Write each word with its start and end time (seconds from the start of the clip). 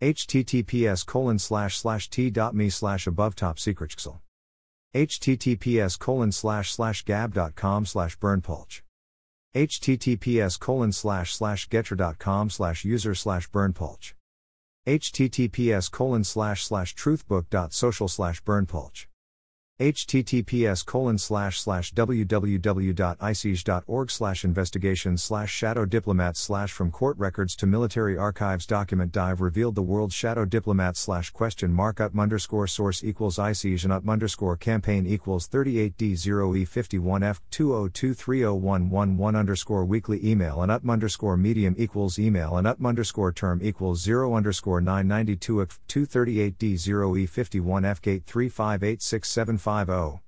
Https 0.00 1.04
colon 1.04 1.38
slash 1.38 1.76
slash 1.76 2.08
t.me 2.08 2.70
slash 2.70 3.06
above 3.06 3.34
top 3.34 3.58
secret 3.58 3.94
https 4.94 5.98
colon 5.98 6.32
slash 6.32 6.72
slash 6.72 7.04
gab.com 7.04 7.84
slash 7.84 8.18
berndpulch 8.18 8.80
https 9.54 10.58
colon 10.58 10.90
slash 10.90 11.34
slash 11.34 11.68
gettr.com 11.68 12.48
slash 12.48 12.84
user 12.84 13.14
slash 13.14 13.50
berndpulch 13.50 14.14
https 14.86 15.90
colon 15.90 16.24
slash 16.24 16.64
slash 16.64 16.94
truthbook.social 16.94 18.08
slash 18.08 18.42
berndpulch 18.42 19.06
https 19.80 20.84
colon 20.84 21.16
slash 21.16 21.58
slash 21.58 21.94
www.icij.org 21.94 24.10
slash 24.10 24.44
investigation 24.44 25.16
slash 25.16 25.50
shadow 25.50 25.86
diplomats 25.86 26.38
slash 26.38 26.70
from 26.70 26.90
court 26.90 27.16
records 27.16 27.56
to 27.56 27.66
military 27.66 28.18
archives 28.18 28.66
document 28.66 29.10
dive 29.10 29.40
revealed 29.40 29.74
the 29.74 29.80
world's 29.80 30.14
shadow 30.14 30.44
diplomat 30.44 30.98
slash 30.98 31.30
question 31.30 31.72
mark 31.72 31.98
up 31.98 32.12
underscore 32.18 32.66
source 32.66 33.02
equals 33.02 33.38
icij 33.38 33.82
and 33.84 33.90
up 33.90 34.06
underscore 34.06 34.54
campaign 34.54 35.06
equals 35.06 35.48
38d0e51f 35.48 37.38
202301111 37.50 39.34
underscore 39.34 39.86
weekly 39.86 40.22
email 40.22 40.60
and 40.60 40.70
up 40.70 40.86
underscore 40.86 41.38
medium 41.38 41.74
equals 41.78 42.18
email 42.18 42.58
and 42.58 42.66
up 42.66 42.84
underscore 42.84 43.32
term 43.32 43.58
equals 43.62 44.02
0 44.02 44.34
underscore 44.34 44.82
992 44.82 45.62
f 45.62 45.80
238d0e51f 45.88 48.02
gate 48.02 48.26
358675 48.26 49.69
50. 49.70 50.20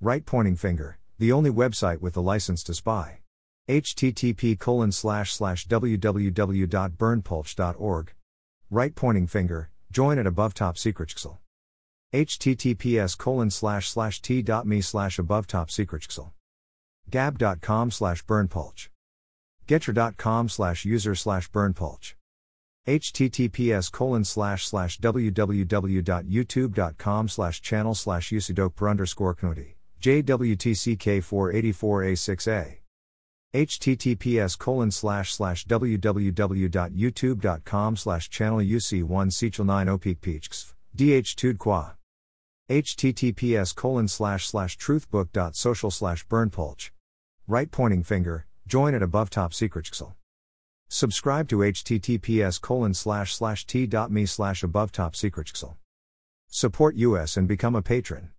Right 0.00 0.24
pointing 0.24 0.56
finger, 0.56 0.98
the 1.18 1.32
only 1.32 1.50
website 1.50 2.00
with 2.00 2.14
the 2.14 2.22
license 2.22 2.62
to 2.64 2.72
spy. 2.74 3.20
http 3.68 4.58
colon 4.58 4.90
slash 4.92 5.32
slash 5.32 5.66
www.berndpulch.org. 5.66 8.12
Right 8.70 8.94
pointing 8.94 9.26
finger, 9.26 9.70
join 9.90 10.18
at 10.18 10.26
above 10.26 10.54
top 10.54 10.78
secret 10.78 11.14
https 12.12 13.18
colon 13.18 13.50
slash 13.50 13.88
slash 13.88 14.22
t.me 14.22 14.80
slash 14.80 15.18
above 15.18 15.46
top 15.46 15.70
secret 15.70 16.06
gab.com 17.10 17.90
slash 17.90 18.24
berndpulch 18.24 18.88
gettr.com 19.66 20.48
slash 20.48 20.84
user 20.84 21.14
slash 21.14 21.50
berndpulch 21.50 22.14
https 22.86 23.90
colon 23.90 24.22
slash 24.24 24.66
slash 24.66 24.98
www.youtube.com 24.98 27.28
slash 27.28 27.62
channel 27.62 27.94
slash 27.94 28.30
usidok 28.30 28.74
per 28.74 28.90
underscore 28.90 29.34
knuti 29.34 29.76
jwtck 30.02 31.22
484a6a 31.22 32.76
https 33.54 34.58
colon 34.58 34.90
slash 34.90 35.32
slash 35.32 35.64
www.youtube.com 35.66 37.96
slash 37.96 38.28
channel 38.28 38.58
uc1 38.58 39.30
sechel 39.30 39.64
9 39.64 39.86
opik 39.86 40.20
peachks 40.20 40.74
dh 40.94 41.58
qua 41.58 41.94
https 42.68 43.74
colon 43.74 44.08
slash 44.08 44.46
slash 44.46 44.76
truthbook.social 44.76 45.90
slash 45.90 46.26
berndpulch 46.26 46.90
right 47.46 47.70
pointing 47.70 48.02
finger 48.02 48.44
join 48.66 48.94
at 48.94 49.02
above 49.02 49.30
top 49.30 49.54
secret 49.54 49.86
Subscribe 50.94 51.48
to 51.48 51.56
https 51.56 52.60
colon 52.60 52.94
slash 52.94 53.34
slash 53.34 53.66
t.me 53.66 54.26
slash 54.26 54.62
above 54.62 54.92
top 54.92 55.16
Support 56.46 56.94
us 56.94 57.36
and 57.36 57.48
become 57.48 57.74
a 57.74 57.82
patron. 57.82 58.30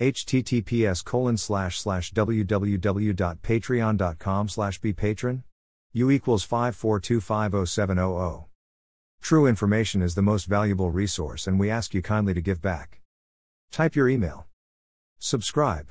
https 0.00 1.04
colon 1.04 1.36
slash 1.36 1.80
slash 1.80 2.12
www.patreon.com 2.12 4.48
slash 4.48 4.80
be 4.80 4.92
patron. 4.92 5.42
U 5.92 6.12
equals 6.12 6.46
542507000. 6.46 8.44
True 9.20 9.46
information 9.48 10.00
is 10.00 10.14
the 10.14 10.22
most 10.22 10.44
valuable 10.44 10.92
resource 10.92 11.48
and 11.48 11.58
we 11.58 11.68
ask 11.68 11.94
you 11.94 12.00
kindly 12.00 12.32
to 12.32 12.40
give 12.40 12.62
back. 12.62 13.00
Type 13.72 13.96
your 13.96 14.08
email. 14.08 14.46
Subscribe. 15.18 15.88